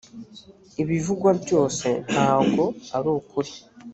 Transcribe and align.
ibivugwa 0.81 1.29
byose 1.43 1.87
ntago 2.09 2.65
arukuri. 2.97 3.53